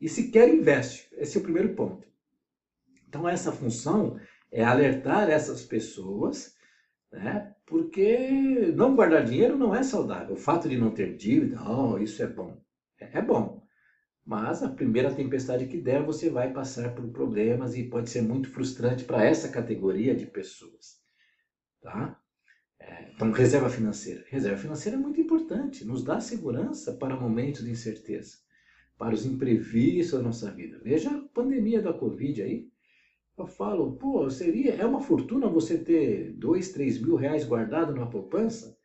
e 0.00 0.08
sequer 0.08 0.48
investe. 0.48 1.08
Esse 1.12 1.36
é 1.36 1.40
o 1.40 1.42
primeiro 1.42 1.74
ponto. 1.74 2.06
Então 3.08 3.28
essa 3.28 3.50
função 3.50 4.18
é 4.50 4.62
alertar 4.62 5.28
essas 5.28 5.64
pessoas, 5.64 6.54
né? 7.10 7.54
Porque 7.66 8.72
não 8.74 8.94
guardar 8.94 9.24
dinheiro 9.24 9.56
não 9.56 9.74
é 9.74 9.82
saudável. 9.82 10.34
O 10.34 10.38
fato 10.38 10.68
de 10.68 10.76
não 10.76 10.90
ter 10.90 11.16
dívida, 11.16 11.60
oh, 11.68 11.98
isso 11.98 12.22
é 12.22 12.26
bom. 12.26 12.62
É, 13.00 13.18
é 13.18 13.22
bom. 13.22 13.62
Mas 14.24 14.62
a 14.62 14.68
primeira 14.68 15.14
tempestade 15.14 15.66
que 15.66 15.80
der, 15.80 16.02
você 16.02 16.28
vai 16.28 16.52
passar 16.52 16.94
por 16.94 17.08
problemas 17.08 17.74
e 17.76 17.84
pode 17.84 18.10
ser 18.10 18.22
muito 18.22 18.50
frustrante 18.50 19.04
para 19.04 19.24
essa 19.24 19.48
categoria 19.48 20.14
de 20.14 20.26
pessoas. 20.26 20.98
Tá? 21.80 22.18
Então, 23.14 23.32
reserva 23.32 23.68
financeira. 23.68 24.24
Reserva 24.28 24.56
financeira 24.56 24.96
é 24.96 25.00
muito 25.00 25.20
importante, 25.20 25.84
nos 25.84 26.04
dá 26.04 26.20
segurança 26.20 26.92
para 26.92 27.18
momentos 27.18 27.64
de 27.64 27.70
incerteza, 27.70 28.36
para 28.96 29.14
os 29.14 29.26
imprevistos 29.26 30.18
da 30.18 30.24
nossa 30.24 30.50
vida. 30.50 30.80
Veja 30.82 31.10
a 31.10 31.20
pandemia 31.34 31.82
da 31.82 31.92
Covid 31.92 32.42
aí. 32.42 32.68
Eu 33.36 33.46
falo, 33.46 33.96
pô, 33.96 34.28
seria, 34.30 34.74
é 34.74 34.84
uma 34.84 35.00
fortuna 35.00 35.48
você 35.48 35.78
ter 35.78 36.32
dois, 36.32 36.70
três 36.70 37.00
mil 37.00 37.16
reais 37.16 37.44
guardado 37.44 37.94
numa 37.94 38.10
poupança? 38.10 38.76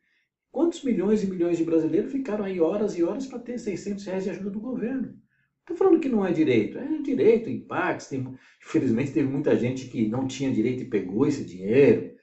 Quantos 0.50 0.84
milhões 0.84 1.24
e 1.24 1.26
milhões 1.26 1.58
de 1.58 1.64
brasileiros 1.64 2.12
ficaram 2.12 2.44
aí 2.44 2.60
horas 2.60 2.96
e 2.96 3.02
horas 3.02 3.26
para 3.26 3.40
ter 3.40 3.58
600 3.58 4.04
reais 4.04 4.22
de 4.22 4.30
ajuda 4.30 4.50
do 4.50 4.60
governo? 4.60 5.16
Estou 5.60 5.76
falando 5.76 5.98
que 5.98 6.08
não 6.08 6.24
é 6.24 6.30
direito. 6.30 6.78
É 6.78 6.98
direito 6.98 7.50
em 7.50 7.58
partes. 7.58 8.12
Infelizmente, 8.12 9.12
teve 9.12 9.28
muita 9.28 9.56
gente 9.56 9.88
que 9.88 10.06
não 10.06 10.28
tinha 10.28 10.52
direito 10.52 10.84
e 10.84 10.88
pegou 10.88 11.26
esse 11.26 11.44
dinheiro. 11.44 12.13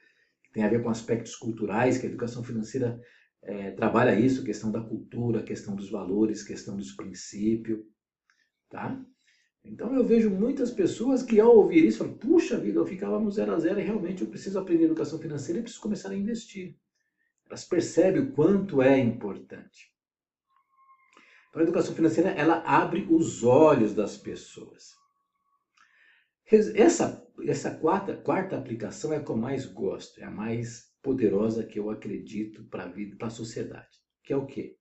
Tem 0.52 0.64
a 0.64 0.68
ver 0.68 0.82
com 0.82 0.90
aspectos 0.90 1.34
culturais, 1.34 1.98
que 1.98 2.06
a 2.06 2.08
educação 2.08 2.44
financeira 2.44 3.00
é, 3.42 3.70
trabalha 3.70 4.18
isso, 4.18 4.44
questão 4.44 4.70
da 4.70 4.80
cultura, 4.80 5.42
questão 5.42 5.74
dos 5.74 5.90
valores, 5.90 6.42
questão 6.42 6.76
dos 6.76 6.92
princípios. 6.92 7.80
Tá? 8.68 8.98
Então 9.64 9.94
eu 9.94 10.04
vejo 10.04 10.28
muitas 10.30 10.70
pessoas 10.70 11.22
que 11.22 11.38
ao 11.38 11.56
ouvir 11.56 11.84
isso 11.84 11.98
falam, 11.98 12.14
puxa 12.14 12.58
vida, 12.58 12.78
eu 12.78 12.86
ficava 12.86 13.18
no 13.18 13.30
zero 13.30 13.52
a 13.52 13.58
zero 13.58 13.80
e 13.80 13.84
realmente 13.84 14.22
eu 14.22 14.28
preciso 14.28 14.58
aprender 14.58 14.84
educação 14.84 15.18
financeira 15.18 15.60
e 15.60 15.62
preciso 15.62 15.82
começar 15.82 16.10
a 16.10 16.16
investir. 16.16 16.76
Elas 17.46 17.64
percebem 17.64 18.22
o 18.22 18.32
quanto 18.32 18.82
é 18.82 18.98
importante. 18.98 19.92
Então 21.50 21.60
a 21.60 21.64
educação 21.64 21.94
financeira 21.94 22.30
ela 22.30 22.62
abre 22.64 23.06
os 23.10 23.44
olhos 23.44 23.94
das 23.94 24.16
pessoas. 24.16 25.01
Essa, 26.52 27.26
essa 27.46 27.70
quarta, 27.70 28.14
quarta 28.14 28.58
aplicação 28.58 29.10
é 29.10 29.16
a 29.16 29.22
que 29.22 29.30
eu 29.30 29.36
mais 29.38 29.64
gosto, 29.64 30.20
é 30.20 30.24
a 30.24 30.30
mais 30.30 30.92
poderosa 31.02 31.64
que 31.64 31.78
eu 31.78 31.88
acredito 31.88 32.62
para 32.64 32.84
a 32.84 32.88
vida, 32.88 33.16
para 33.16 33.28
a 33.28 33.30
sociedade, 33.30 33.88
que 34.22 34.34
é 34.34 34.36
o 34.36 34.44
quê? 34.44 34.76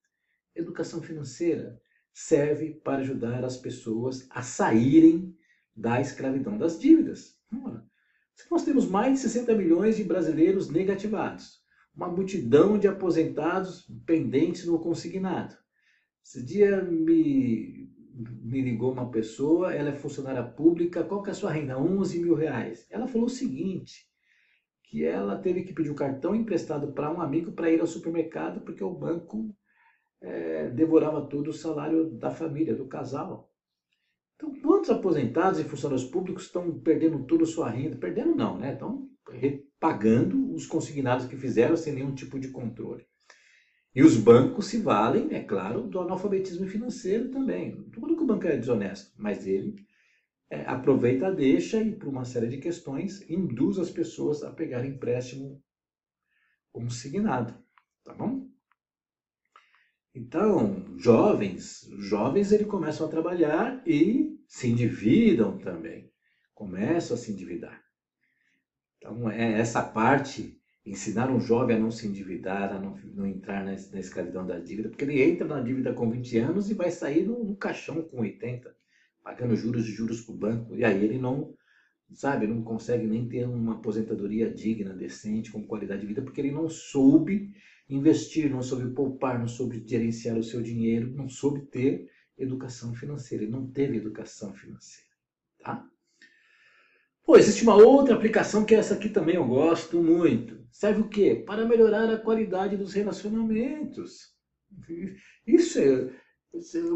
Educação 0.53 1.01
financeira 1.01 1.81
serve 2.13 2.73
para 2.83 2.97
ajudar 2.97 3.45
as 3.45 3.55
pessoas 3.55 4.27
a 4.31 4.41
saírem 4.41 5.33
da 5.73 6.01
escravidão 6.01 6.57
das 6.57 6.77
dívidas. 6.77 7.37
Nós 8.51 8.65
temos 8.65 8.85
mais 8.85 9.13
de 9.13 9.19
60 9.19 9.55
milhões 9.55 9.95
de 9.95 10.03
brasileiros 10.03 10.69
negativados, 10.69 11.61
uma 11.95 12.09
multidão 12.09 12.77
de 12.77 12.89
aposentados 12.89 13.89
pendentes 14.05 14.65
no 14.65 14.77
consignado. 14.77 15.55
Esse 16.21 16.43
dia 16.43 16.83
me, 16.83 17.90
me 18.13 18.61
ligou 18.61 18.91
uma 18.91 19.09
pessoa, 19.09 19.73
ela 19.73 19.89
é 19.89 19.93
funcionária 19.93 20.43
pública, 20.43 21.03
qual 21.03 21.23
que 21.23 21.29
é 21.29 21.31
a 21.31 21.35
sua 21.35 21.51
renda? 21.51 21.79
11 21.79 22.19
mil 22.19 22.35
reais. 22.35 22.85
Ela 22.89 23.07
falou 23.07 23.27
o 23.27 23.29
seguinte, 23.29 24.05
que 24.83 25.05
ela 25.05 25.37
teve 25.37 25.63
que 25.63 25.73
pedir 25.73 25.89
o 25.89 25.93
um 25.93 25.95
cartão 25.95 26.35
emprestado 26.35 26.91
para 26.91 27.11
um 27.11 27.21
amigo 27.21 27.51
para 27.53 27.71
ir 27.71 27.79
ao 27.79 27.87
supermercado 27.87 28.61
porque 28.61 28.83
o 28.83 28.93
banco 28.93 29.55
é, 30.19 30.69
devorava 30.69 31.25
todo 31.27 31.49
o 31.49 31.53
salário 31.53 32.11
da 32.11 32.29
família, 32.29 32.75
do 32.75 32.85
casal. 32.85 33.49
Então, 34.35 34.53
quantos 34.59 34.89
aposentados 34.89 35.59
e 35.59 35.63
funcionários 35.63 36.05
públicos 36.05 36.45
estão 36.45 36.79
perdendo 36.79 37.23
toda 37.25 37.43
a 37.43 37.47
sua 37.47 37.69
renda? 37.69 37.95
Perdendo 37.95 38.35
não, 38.35 38.57
né? 38.57 38.73
Estão 38.73 39.07
pagando 39.79 40.53
os 40.53 40.65
consignados 40.65 41.25
que 41.25 41.37
fizeram 41.37 41.77
sem 41.77 41.93
nenhum 41.93 42.13
tipo 42.13 42.39
de 42.39 42.49
controle. 42.49 43.05
E 43.93 44.01
os 44.01 44.15
bancos 44.15 44.67
se 44.67 44.77
valem, 44.77 45.33
é 45.33 45.43
claro, 45.43 45.81
do 45.81 45.99
analfabetismo 45.99 46.65
financeiro 46.65 47.29
também. 47.29 47.85
Falando 47.91 48.15
que 48.15 48.23
o 48.23 48.27
banco 48.27 48.47
é 48.47 48.55
desonesto, 48.55 49.11
mas 49.17 49.45
ele 49.45 49.85
é, 50.49 50.61
aproveita 50.61 51.31
deixa 51.31 51.81
e, 51.81 51.95
por 51.95 52.07
uma 52.07 52.23
série 52.23 52.47
de 52.47 52.57
questões, 52.57 53.29
induz 53.29 53.77
as 53.77 53.89
pessoas 53.89 54.43
a 54.43 54.51
pegar 54.51 54.85
empréstimo 54.85 55.61
consignado. 56.71 57.53
Tá 58.03 58.13
bom? 58.13 58.49
Então, 60.13 60.97
jovens, 60.97 61.87
jovens 61.97 62.51
eles 62.51 62.67
começam 62.67 63.07
a 63.07 63.09
trabalhar 63.09 63.81
e 63.87 64.37
se 64.47 64.67
endividam 64.67 65.57
também. 65.57 66.11
Começam 66.53 67.15
a 67.15 67.17
se 67.17 67.31
endividar. 67.31 67.81
Então, 68.97 69.29
é 69.31 69.53
essa 69.53 69.81
parte, 69.81 70.60
ensinar 70.85 71.29
um 71.29 71.39
jovem 71.39 71.75
a 71.75 71.79
não 71.79 71.91
se 71.91 72.07
endividar, 72.07 72.73
a 72.73 72.79
não, 72.79 72.97
não 73.13 73.25
entrar 73.25 73.63
na, 73.63 73.71
na, 73.71 73.99
escravidão 73.99 74.45
da 74.45 74.59
dívida, 74.59 74.89
porque 74.89 75.03
ele 75.03 75.21
entra 75.21 75.47
na 75.47 75.61
dívida 75.61 75.93
com 75.93 76.09
20 76.09 76.37
anos 76.39 76.69
e 76.69 76.73
vai 76.73 76.89
sair 76.89 77.23
no, 77.23 77.43
no 77.43 77.55
caixão 77.55 78.01
com 78.01 78.21
80, 78.21 78.75
pagando 79.23 79.55
juros 79.55 79.87
e 79.87 79.91
juros 79.91 80.21
para 80.21 80.33
o 80.33 80.37
banco. 80.37 80.75
E 80.75 80.83
aí 80.83 81.03
ele 81.03 81.19
não, 81.19 81.53
sabe, 82.13 82.47
não 82.47 82.63
consegue 82.63 83.05
nem 83.05 83.27
ter 83.27 83.45
uma 83.45 83.75
aposentadoria 83.75 84.51
digna, 84.51 84.93
decente, 84.93 85.51
com 85.51 85.65
qualidade 85.65 86.01
de 86.01 86.07
vida, 86.07 86.21
porque 86.21 86.41
ele 86.41 86.51
não 86.51 86.67
soube 86.67 87.53
investir, 87.87 88.49
não 88.49 88.63
soube 88.63 88.93
poupar, 88.93 89.37
não 89.37 89.47
soube 89.47 89.83
gerenciar 89.85 90.37
o 90.37 90.43
seu 90.43 90.61
dinheiro, 90.61 91.11
não 91.11 91.29
soube 91.29 91.61
ter 91.61 92.09
educação 92.37 92.95
financeira. 92.95 93.43
Ele 93.43 93.51
não 93.51 93.67
teve 93.67 93.97
educação 93.97 94.53
financeira, 94.53 95.09
tá? 95.59 95.85
Pô, 97.23 97.37
existe 97.37 97.63
uma 97.63 97.75
outra 97.75 98.15
aplicação 98.15 98.65
que 98.65 98.73
essa 98.73 98.95
aqui 98.95 99.07
também 99.07 99.35
eu 99.35 99.45
gosto 99.45 100.01
muito. 100.01 100.60
Serve 100.71 101.01
o 101.01 101.09
quê? 101.09 101.43
Para 101.45 101.65
melhorar 101.65 102.09
a 102.09 102.17
qualidade 102.17 102.77
dos 102.77 102.93
relacionamentos. 102.93 104.33
Isso 105.45 105.79
é, 105.79 106.09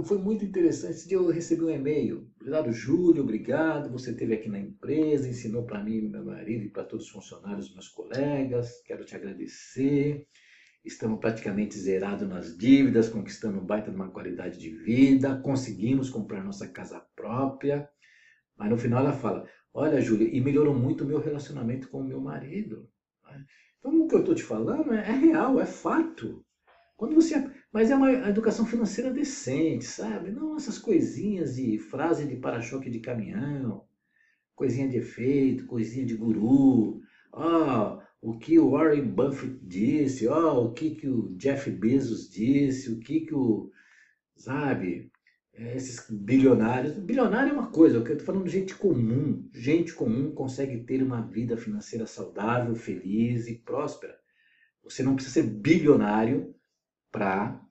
foi 0.05 0.17
muito 0.17 0.45
interessante. 0.45 0.93
Esse 0.93 1.07
dia 1.07 1.17
eu 1.17 1.29
recebi 1.29 1.63
um 1.63 1.69
e-mail. 1.69 2.29
Obrigado, 2.39 2.71
Júlio, 2.71 3.23
obrigado. 3.23 3.91
Você 3.91 4.11
esteve 4.11 4.33
aqui 4.33 4.49
na 4.49 4.59
empresa, 4.59 5.27
ensinou 5.27 5.65
para 5.65 5.83
mim, 5.83 6.01
meu 6.09 6.25
marido 6.25 6.65
e 6.65 6.69
para 6.69 6.83
todos 6.83 7.05
os 7.05 7.11
funcionários, 7.11 7.73
meus 7.73 7.89
colegas. 7.89 8.81
Quero 8.85 9.05
te 9.05 9.15
agradecer. 9.15 10.27
Estamos 10.83 11.19
praticamente 11.19 11.75
zerados 11.77 12.27
nas 12.29 12.55
dívidas, 12.55 13.09
conquistando 13.09 13.59
um 13.59 13.65
baita 13.65 13.89
de 13.89 13.95
uma 13.95 14.11
qualidade 14.11 14.59
de 14.59 14.69
vida, 14.69 15.35
conseguimos 15.37 16.11
comprar 16.11 16.43
nossa 16.43 16.67
casa 16.67 16.99
própria. 17.15 17.89
Mas 18.55 18.69
no 18.69 18.77
final 18.77 18.99
ela 18.99 19.13
fala: 19.13 19.49
Olha, 19.73 19.99
Júlia, 19.99 20.29
e 20.31 20.39
melhorou 20.39 20.75
muito 20.75 21.03
o 21.03 21.07
meu 21.07 21.19
relacionamento 21.19 21.89
com 21.89 22.01
o 22.01 22.03
meu 22.03 22.21
marido. 22.21 22.87
Então, 23.85 24.01
o 24.01 24.07
que 24.07 24.15
eu 24.15 24.19
estou 24.21 24.33
te 24.33 24.41
falando 24.41 24.91
é, 24.93 24.97
é 24.97 25.11
real, 25.11 25.59
é 25.59 25.65
fato. 25.65 26.43
Quando 26.97 27.13
você, 27.13 27.35
mas 27.71 27.91
é 27.91 27.95
uma 27.95 28.11
educação 28.27 28.65
financeira 28.65 29.11
decente, 29.11 29.85
sabe? 29.85 30.31
Não 30.31 30.55
essas 30.55 30.79
coisinhas 30.79 31.55
de 31.55 31.77
frase 31.77 32.25
de 32.25 32.35
para-choque 32.35 32.89
de 32.89 32.99
caminhão, 32.99 33.85
coisinha 34.55 34.87
de 34.89 34.97
efeito, 34.97 35.67
coisinha 35.67 36.03
de 36.03 36.15
guru. 36.15 36.99
Ó, 37.31 38.01
oh, 38.23 38.31
o 38.31 38.39
que 38.39 38.57
o 38.57 38.71
Warren 38.71 39.07
Buffett 39.07 39.59
disse, 39.61 40.27
ó, 40.27 40.55
oh, 40.55 40.65
o 40.65 40.73
que, 40.73 40.95
que 40.95 41.07
o 41.07 41.35
Jeff 41.35 41.69
Bezos 41.69 42.27
disse, 42.27 42.91
o 42.91 42.99
que, 42.99 43.19
que 43.19 43.35
o, 43.35 43.69
sabe, 44.35 45.11
esses 45.57 46.05
bilionários. 46.09 46.95
Bilionário 46.95 47.51
é 47.51 47.53
uma 47.53 47.71
coisa, 47.71 47.97
eu 47.97 48.03
estou 48.03 48.25
falando 48.25 48.45
de 48.45 48.51
gente 48.51 48.75
comum. 48.75 49.49
Gente 49.53 49.93
comum 49.93 50.31
consegue 50.31 50.83
ter 50.83 51.01
uma 51.01 51.21
vida 51.21 51.55
financeira 51.55 52.05
saudável, 52.05 52.75
feliz 52.75 53.47
e 53.47 53.55
próspera. 53.55 54.17
Você 54.83 55.01
não 55.01 55.15
precisa 55.15 55.41
ser 55.41 55.43
bilionário 55.43 56.53
para 57.11 57.61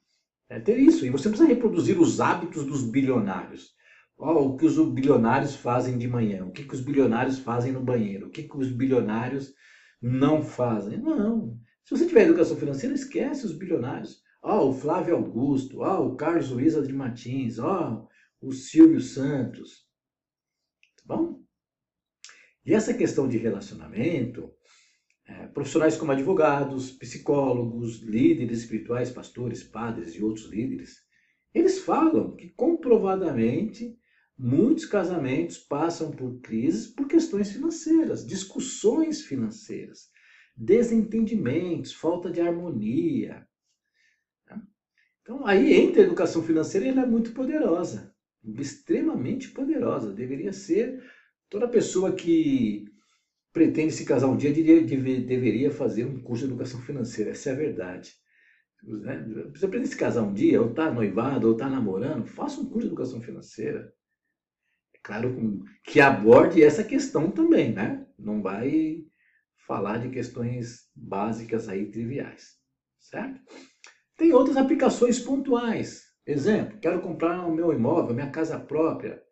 é, 0.49 0.59
ter 0.59 0.79
isso. 0.79 1.05
E 1.05 1.11
você 1.11 1.29
precisa 1.29 1.49
reproduzir 1.49 2.01
os 2.01 2.21
hábitos 2.21 2.65
dos 2.65 2.83
bilionários. 2.83 3.75
Oh, 4.17 4.31
o 4.31 4.57
que 4.57 4.65
os 4.65 4.77
bilionários 4.93 5.57
fazem 5.57 5.99
de 5.99 6.07
manhã, 6.07 6.45
o 6.45 6.53
que, 6.53 6.65
que 6.65 6.75
os 6.75 6.81
bilionários 6.81 7.39
fazem 7.39 7.73
no 7.73 7.83
banheiro, 7.83 8.29
o 8.29 8.31
que, 8.31 8.45
que 8.45 8.57
os 8.57 8.71
bilionários 8.71 9.53
não 10.01 10.43
fazem. 10.43 10.99
Não. 10.99 11.59
Se 11.85 11.97
você 11.97 12.07
tiver 12.07 12.23
educação 12.23 12.57
financeira, 12.57 12.95
esquece 12.95 13.45
os 13.45 13.53
bilionários. 13.53 14.24
Oh, 14.47 14.69
o 14.69 14.75
Flávio 14.75 15.17
Augusto, 15.17 15.81
oh, 15.81 16.09
o 16.09 16.17
Carlos 16.17 16.51
Luiz 16.51 16.75
de 16.75 16.93
Martins, 16.93 17.59
oh, 17.59 18.07
o 18.43 18.53
Silvio 18.53 19.01
Santos. 19.01 19.89
Tá 20.99 21.17
bom? 21.17 21.43
E 22.67 22.75
essa 22.75 22.93
questão 22.93 23.27
de 23.27 23.39
relacionamento, 23.39 24.53
é, 25.27 25.47
profissionais 25.47 25.97
como 25.97 26.13
advogados, 26.13 26.91
psicólogos, 26.91 28.03
líderes 28.03 28.59
espirituais, 28.59 29.11
pastores, 29.11 29.65
padres 29.65 30.15
e 30.15 30.23
outros 30.23 30.45
líderes, 30.51 30.99
eles 31.55 31.79
falam 31.79 32.37
que 32.37 32.51
comprovadamente 32.51 33.99
muitos 34.37 34.85
casamentos 34.85 35.57
passam 35.57 36.11
por 36.11 36.39
crises 36.43 36.89
por 36.89 37.09
questões 37.09 37.51
financeiras, 37.51 38.27
discussões 38.27 39.23
financeiras, 39.23 40.11
desentendimentos, 40.55 41.95
falta 41.95 42.31
de 42.31 42.43
harmonia. 42.43 43.49
Então, 45.25 45.47
aí 45.47 45.73
entra 45.73 46.03
a 46.03 46.05
educação 46.05 46.43
financeira 46.43 46.87
e 46.87 46.91
ela 46.91 47.01
é 47.01 47.07
muito 47.07 47.33
poderosa, 47.33 48.15
extremamente 48.59 49.49
poderosa. 49.49 50.13
Deveria 50.13 50.53
ser 50.53 51.03
toda 51.49 51.67
pessoa 51.67 52.13
que 52.13 52.85
pretende 53.51 53.95
se 53.95 54.05
casar 54.05 54.29
um 54.29 54.37
dia 54.37 54.53
deveria 54.53 55.71
fazer 55.71 56.05
um 56.05 56.21
curso 56.21 56.45
de 56.45 56.53
educação 56.53 56.79
financeira. 56.83 57.31
Essa 57.31 57.51
é 57.51 57.53
a 57.53 57.57
verdade. 57.57 58.13
Né? 58.83 59.25
Você 59.55 59.67
pretende 59.67 59.89
se 59.89 59.97
casar 59.97 60.23
um 60.23 60.35
dia, 60.35 60.61
ou 60.61 60.69
está 60.69 60.91
noivado, 60.93 61.47
ou 61.47 61.55
está 61.55 61.71
namorando, 61.71 62.27
faça 62.27 62.61
um 62.61 62.67
curso 62.67 62.81
de 62.81 62.87
educação 62.89 63.23
financeira. 63.23 63.95
É 64.95 64.99
claro 65.03 65.65
que 65.85 66.01
aborde 66.01 66.63
essa 66.63 66.85
questão 66.85 67.31
também, 67.31 67.73
né? 67.73 68.07
Não 68.19 68.43
vai 68.43 69.03
falar 69.67 69.99
de 69.99 70.11
questões 70.11 70.91
básicas 70.95 71.67
aí 71.67 71.91
triviais, 71.91 72.59
certo? 72.99 73.41
Tem 74.17 74.33
outras 74.33 74.57
aplicações 74.57 75.19
pontuais. 75.19 76.05
Exemplo, 76.27 76.79
quero 76.79 77.01
comprar 77.01 77.47
o 77.47 77.55
meu 77.55 77.73
imóvel, 77.73 78.15
minha 78.15 78.31
casa 78.31 78.59
própria. 78.59 79.23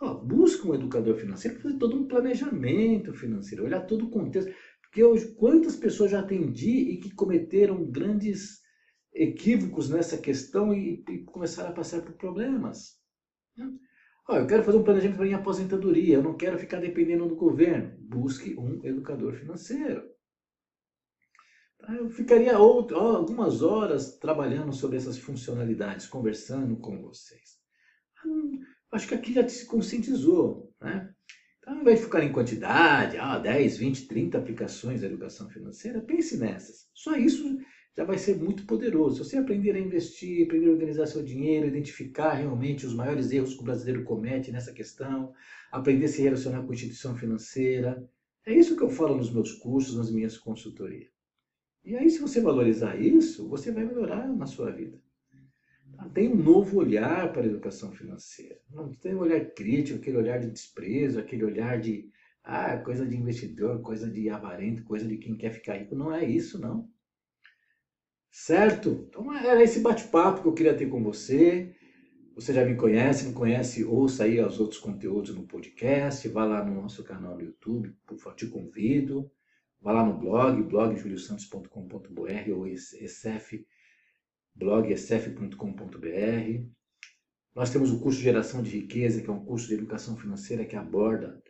Ó, 0.00 0.14
busca 0.14 0.66
um 0.66 0.74
educador 0.74 1.16
financeiro 1.16 1.56
para 1.56 1.64
fazer 1.64 1.78
todo 1.78 1.96
um 1.96 2.06
planejamento 2.06 3.12
financeiro, 3.12 3.64
olhar 3.64 3.80
todo 3.80 4.06
o 4.06 4.10
contexto. 4.10 4.52
Porque 4.80 5.02
hoje, 5.02 5.34
quantas 5.34 5.76
pessoas 5.76 6.12
já 6.12 6.20
atendi 6.20 6.92
e 6.92 6.96
que 6.98 7.14
cometeram 7.14 7.84
grandes 7.90 8.60
equívocos 9.12 9.90
nessa 9.90 10.16
questão 10.16 10.72
e, 10.72 11.04
e 11.08 11.18
começaram 11.24 11.70
a 11.70 11.74
passar 11.74 12.02
por 12.02 12.12
problemas. 12.12 12.96
Ó, 14.28 14.36
eu 14.36 14.46
quero 14.46 14.62
fazer 14.62 14.78
um 14.78 14.84
planejamento 14.84 15.16
para 15.16 15.24
minha 15.24 15.38
aposentadoria, 15.38 16.16
eu 16.16 16.22
não 16.22 16.36
quero 16.36 16.58
ficar 16.58 16.80
dependendo 16.80 17.26
do 17.26 17.34
governo. 17.34 17.92
Busque 17.98 18.54
um 18.56 18.84
educador 18.84 19.34
financeiro. 19.34 20.02
Tá? 21.78 21.94
Eu 21.94 22.10
ficaria 22.10 22.54
algumas 22.54 23.62
horas 23.62 24.18
trabalhando 24.18 24.72
sobre 24.72 24.96
essas 24.96 25.18
funcionalidades, 25.18 26.06
conversando 26.06 26.76
com 26.76 27.00
vocês. 27.00 27.58
Hum, 28.24 28.60
acho 28.92 29.08
que 29.08 29.14
aqui 29.14 29.32
já 29.32 29.48
se 29.48 29.66
conscientizou. 29.66 30.72
Né? 30.80 31.12
Então, 31.58 31.74
ao 31.74 31.80
invés 31.80 31.98
de 31.98 32.04
ficar 32.06 32.24
em 32.24 32.32
quantidade, 32.32 33.16
ah, 33.18 33.38
10, 33.38 33.76
20, 33.78 34.08
30 34.08 34.38
aplicações 34.38 35.00
da 35.00 35.06
educação 35.06 35.48
financeira, 35.50 36.00
pense 36.00 36.36
nessas. 36.36 36.88
Só 36.94 37.16
isso 37.16 37.58
já 37.96 38.04
vai 38.04 38.16
ser 38.16 38.36
muito 38.36 38.64
poderoso. 38.64 39.16
Se 39.16 39.30
você 39.30 39.36
aprender 39.38 39.74
a 39.74 39.80
investir, 39.80 40.46
aprender 40.46 40.68
a 40.68 40.72
organizar 40.72 41.06
seu 41.06 41.22
dinheiro, 41.22 41.66
identificar 41.66 42.34
realmente 42.34 42.86
os 42.86 42.94
maiores 42.94 43.32
erros 43.32 43.54
que 43.54 43.60
o 43.60 43.64
brasileiro 43.64 44.04
comete 44.04 44.52
nessa 44.52 44.72
questão, 44.72 45.32
aprender 45.72 46.04
a 46.04 46.08
se 46.08 46.22
relacionar 46.22 46.62
com 46.62 46.70
a 46.70 46.74
instituição 46.74 47.16
financeira, 47.16 48.08
é 48.46 48.54
isso 48.54 48.76
que 48.76 48.82
eu 48.82 48.88
falo 48.88 49.16
nos 49.16 49.32
meus 49.32 49.52
cursos, 49.52 49.96
nas 49.96 50.10
minhas 50.10 50.38
consultorias. 50.38 51.17
E 51.84 51.96
aí, 51.96 52.10
se 52.10 52.20
você 52.20 52.40
valorizar 52.40 52.96
isso, 53.00 53.48
você 53.48 53.72
vai 53.72 53.84
melhorar 53.84 54.28
na 54.28 54.46
sua 54.46 54.70
vida. 54.70 54.98
Tem 56.12 56.28
um 56.28 56.36
novo 56.36 56.78
olhar 56.78 57.32
para 57.32 57.42
a 57.42 57.46
educação 57.46 57.92
financeira. 57.92 58.60
Não 58.70 58.92
tem 58.92 59.14
um 59.14 59.20
olhar 59.20 59.44
crítico, 59.52 59.98
aquele 59.98 60.16
olhar 60.16 60.38
de 60.38 60.50
desprezo, 60.50 61.18
aquele 61.18 61.44
olhar 61.44 61.80
de 61.80 62.10
ah, 62.44 62.78
coisa 62.78 63.06
de 63.06 63.16
investidor, 63.16 63.80
coisa 63.82 64.08
de 64.08 64.28
avarento, 64.30 64.84
coisa 64.84 65.06
de 65.06 65.16
quem 65.16 65.36
quer 65.36 65.50
ficar 65.50 65.74
rico. 65.74 65.94
Não 65.94 66.14
é 66.14 66.24
isso, 66.24 66.60
não. 66.60 66.88
Certo? 68.30 69.06
Então 69.08 69.34
era 69.34 69.62
esse 69.62 69.80
bate-papo 69.80 70.42
que 70.42 70.48
eu 70.48 70.54
queria 70.54 70.76
ter 70.76 70.88
com 70.88 71.02
você. 71.02 71.74
Você 72.34 72.52
já 72.52 72.64
me 72.64 72.76
conhece, 72.76 73.26
não 73.26 73.32
conhece, 73.32 73.84
ouça 73.84 74.24
aí 74.24 74.40
os 74.40 74.60
outros 74.60 74.78
conteúdos 74.78 75.34
no 75.34 75.46
podcast, 75.46 76.28
vá 76.28 76.44
lá 76.44 76.64
no 76.64 76.80
nosso 76.80 77.02
canal 77.02 77.34
no 77.34 77.42
YouTube, 77.42 77.92
por 78.06 78.16
favor, 78.16 78.36
te 78.36 78.46
convido. 78.46 79.28
Vá 79.80 79.92
lá 79.92 80.04
no 80.04 80.18
blog, 80.18 80.62
blogjuliosantos.com.br 80.62 82.52
ou 82.54 82.66
SF 82.66 83.64
blog 84.54 84.92
sf.com.br. 84.96 86.66
Nós 87.54 87.70
temos 87.70 87.92
o 87.92 88.00
curso 88.00 88.20
Geração 88.20 88.62
de 88.62 88.70
Riqueza, 88.70 89.22
que 89.22 89.30
é 89.30 89.32
um 89.32 89.44
curso 89.44 89.68
de 89.68 89.74
educação 89.74 90.16
financeira 90.16 90.64
que 90.64 90.74
aborda 90.74 91.40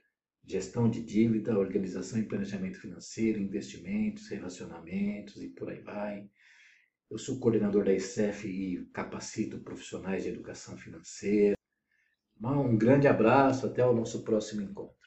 gestão 0.44 0.88
de 0.88 1.02
dívida, 1.02 1.58
organização 1.58 2.18
e 2.18 2.24
planejamento 2.24 2.80
financeiro, 2.80 3.38
investimentos, 3.38 4.28
relacionamentos 4.28 5.42
e 5.42 5.48
por 5.48 5.70
aí 5.70 5.80
vai. 5.80 6.28
Eu 7.10 7.18
sou 7.18 7.38
coordenador 7.38 7.84
da 7.84 7.92
ICEF 7.92 8.46
e 8.46 8.84
capacito 8.92 9.60
profissionais 9.60 10.22
de 10.22 10.30
educação 10.30 10.76
financeira. 10.76 11.56
Um 12.40 12.76
grande 12.76 13.06
abraço, 13.06 13.66
até 13.66 13.84
o 13.84 13.94
nosso 13.94 14.22
próximo 14.22 14.62
encontro. 14.62 14.97